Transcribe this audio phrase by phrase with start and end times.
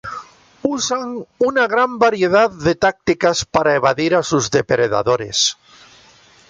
[0.69, 1.13] Usan
[1.49, 5.57] una gran variedad de tácticas para evadir a sus depredadores.